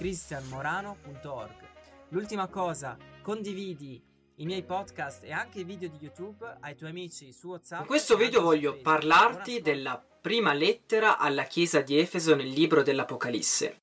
[0.00, 1.68] cristianmorano.org.
[2.08, 4.02] L'ultima cosa, condividi
[4.36, 7.80] i miei podcast e anche i video di YouTube ai tuoi amici su WhatsApp.
[7.80, 13.82] In questo video voglio parlarti della prima lettera alla chiesa di Efeso nel libro dell'Apocalisse.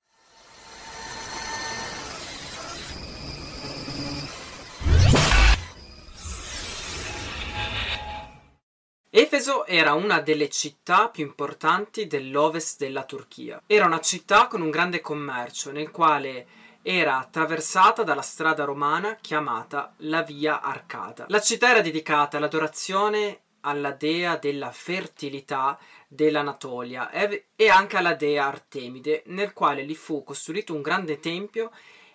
[9.37, 13.61] Efeso era una delle città più importanti dell'ovest della Turchia.
[13.67, 16.47] Era una città con un grande commercio, nel quale
[16.81, 21.25] era attraversata dalla strada romana chiamata la Via Arcada.
[21.27, 29.21] La città era dedicata all'adorazione alla dea della fertilità dell'Anatolia e anche alla dea Artemide,
[29.27, 31.69] nel quale gli fu costruito un grande tempio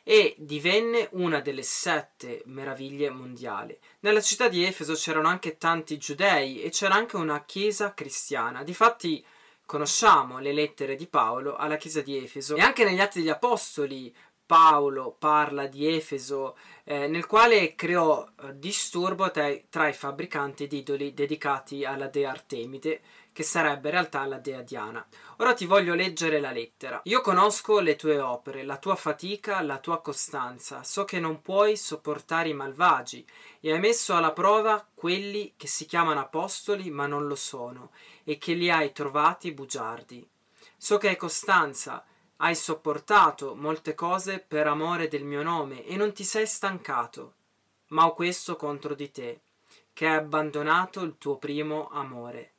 [0.04, 3.78] e divenne una delle sette meraviglie mondiali.
[4.00, 8.62] Nella città di Efeso c'erano anche tanti giudei e c'era anche una chiesa cristiana.
[8.64, 9.24] Difatti
[9.64, 14.14] conosciamo le lettere di Paolo alla chiesa di Efeso e anche negli Atti degli Apostoli
[14.44, 20.78] Paolo parla di Efeso eh, nel quale creò eh, disturbo tra, tra i fabbricanti di
[20.78, 23.00] idoli dedicati alla dea Artemide
[23.32, 25.04] che sarebbe in realtà la dea Diana.
[25.38, 27.00] Ora ti voglio leggere la lettera.
[27.04, 30.82] Io conosco le tue opere, la tua fatica, la tua costanza.
[30.84, 33.26] So che non puoi sopportare i malvagi
[33.60, 37.90] e hai messo alla prova quelli che si chiamano apostoli ma non lo sono
[38.24, 40.28] e che li hai trovati bugiardi.
[40.76, 42.04] So che hai costanza,
[42.36, 47.34] hai sopportato molte cose per amore del mio nome e non ti sei stancato.
[47.88, 49.40] Ma ho questo contro di te,
[49.92, 52.51] che hai abbandonato il tuo primo amore.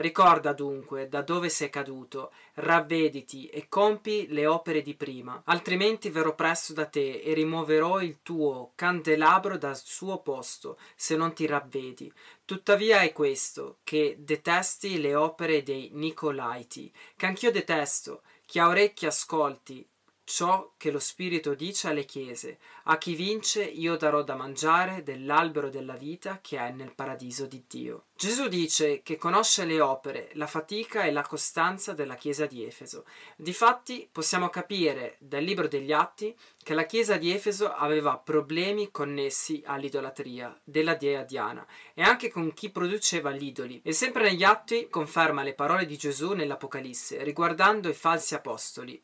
[0.00, 6.34] Ricorda dunque da dove sei caduto, ravvediti e compi le opere di prima, altrimenti verrò
[6.34, 12.10] presto da te e rimuoverò il tuo candelabro dal suo posto, se non ti ravvedi.
[12.46, 18.22] Tuttavia è questo, che detesti le opere dei Nicolaiti, che anch'io detesto.
[18.46, 19.86] Chi ha orecchi ascolti,
[20.30, 22.58] ciò che lo Spirito dice alle chiese.
[22.84, 27.64] A chi vince io darò da mangiare dell'albero della vita che è nel paradiso di
[27.68, 28.04] Dio.
[28.14, 33.04] Gesù dice che conosce le opere, la fatica e la costanza della chiesa di Efeso.
[33.34, 39.62] Difatti possiamo capire dal libro degli Atti che la chiesa di Efeso aveva problemi connessi
[39.66, 43.80] all'idolatria della dea Diana e anche con chi produceva gli idoli.
[43.82, 49.02] E sempre negli Atti conferma le parole di Gesù nell'Apocalisse riguardando i falsi apostoli.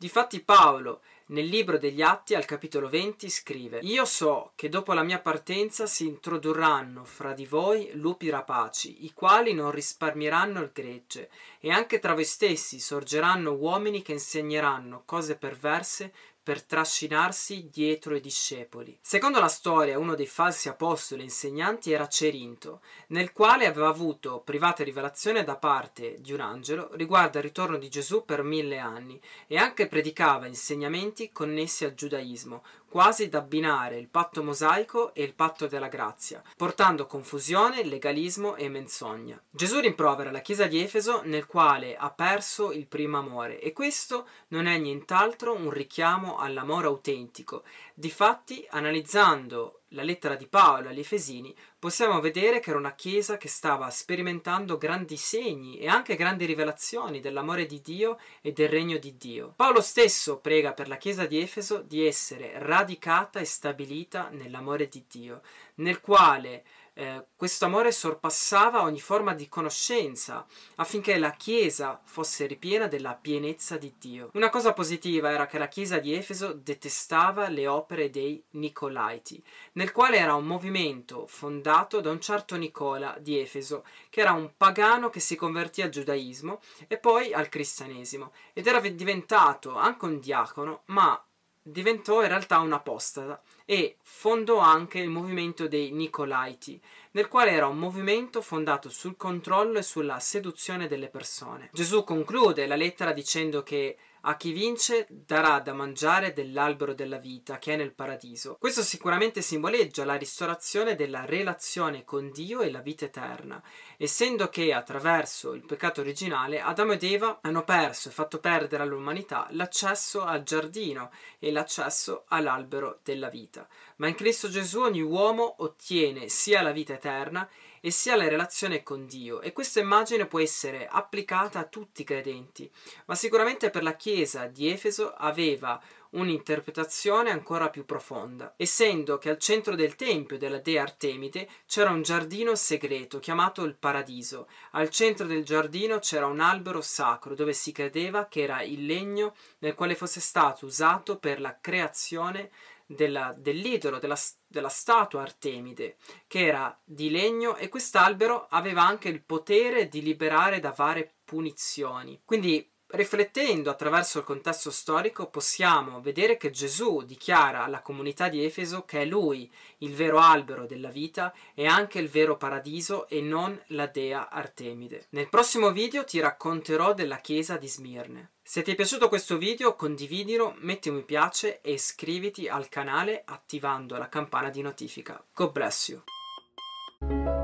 [0.00, 1.00] Difatti Paolo,
[1.30, 5.86] nel libro degli Atti, al capitolo 20, scrive Io so che dopo la mia partenza
[5.86, 11.98] si introdurranno fra di voi lupi rapaci, i quali non risparmieranno il gregge, e anche
[11.98, 16.14] tra voi stessi sorgeranno uomini che insegneranno cose perverse
[16.48, 18.98] per trascinarsi dietro i discepoli.
[19.02, 24.40] Secondo la storia, uno dei falsi apostoli e insegnanti era Cerinto, nel quale aveva avuto
[24.40, 29.20] private rivelazioni da parte di un angelo riguardo al ritorno di Gesù per mille anni
[29.46, 35.34] e anche predicava insegnamenti connessi al giudaismo, quasi da abbinare il patto mosaico e il
[35.34, 39.40] patto della grazia, portando confusione, legalismo e menzogna.
[39.50, 44.26] Gesù rimprovera la chiesa di Efeso nel quale ha perso il primo amore e questo
[44.48, 47.62] non è nient'altro un richiamo all'amore autentico.
[47.94, 53.48] Difatti, analizzando la lettera di Paolo agli Efesini, possiamo vedere che era una chiesa che
[53.48, 59.16] stava sperimentando grandi segni e anche grandi rivelazioni dell'amore di Dio e del regno di
[59.16, 59.52] Dio.
[59.56, 65.04] Paolo stesso prega per la chiesa di Efeso di essere radicata e stabilita nell'amore di
[65.08, 65.42] Dio,
[65.76, 66.64] nel quale
[66.98, 70.44] eh, questo amore sorpassava ogni forma di conoscenza
[70.74, 74.30] affinché la Chiesa fosse ripiena della pienezza di Dio.
[74.32, 79.40] Una cosa positiva era che la Chiesa di Efeso detestava le opere dei Nicolaiti,
[79.74, 84.50] nel quale era un movimento fondato da un certo Nicola di Efeso, che era un
[84.56, 90.18] pagano che si convertì al giudaismo e poi al cristianesimo, ed era diventato anche un
[90.18, 91.22] diacono, ma
[91.70, 96.80] diventò in realtà un apostata e fondò anche il movimento dei Nicolaiti,
[97.12, 101.68] nel quale era un movimento fondato sul controllo e sulla seduzione delle persone.
[101.72, 107.58] Gesù conclude la lettera dicendo che a chi vince darà da mangiare dell'albero della vita
[107.58, 108.56] che è nel paradiso.
[108.58, 113.62] Questo sicuramente simboleggia la ristorazione della relazione con Dio e la vita eterna,
[113.96, 119.46] essendo che attraverso il peccato originale Adamo ed Eva hanno perso e fatto perdere all'umanità
[119.50, 123.66] l'accesso al giardino e l'accesso all'albero della vita.
[123.96, 127.48] Ma in Cristo Gesù ogni uomo ottiene sia la vita eterna
[127.80, 132.04] e sia la relazione con Dio e questa immagine può essere applicata a tutti i
[132.04, 132.70] credenti,
[133.06, 135.78] ma sicuramente per la Chiesa di Efeso aveva
[136.12, 142.00] un'interpretazione ancora più profonda, essendo che al centro del tempio della dea Artemide c'era un
[142.00, 144.48] giardino segreto chiamato il Paradiso.
[144.70, 149.34] Al centro del giardino c'era un albero sacro dove si credeva che era il legno
[149.58, 152.50] nel quale fosse stato usato per la creazione
[152.86, 154.16] della, dell'idolo, della,
[154.46, 160.60] della statua Artemide, che era di legno e quest'albero aveva anche il potere di liberare
[160.60, 162.22] da varie punizioni.
[162.24, 168.84] Quindi Riflettendo attraverso il contesto storico possiamo vedere che Gesù dichiara alla comunità di Efeso
[168.84, 173.60] che è lui il vero albero della vita e anche il vero paradiso e non
[173.68, 175.06] la dea Artemide.
[175.10, 178.30] Nel prossimo video ti racconterò della chiesa di Smirne.
[178.42, 183.22] Se ti è piaciuto questo video condividilo, metti un mi piace e iscriviti al canale
[183.26, 185.22] attivando la campana di notifica.
[185.34, 187.37] God bless you!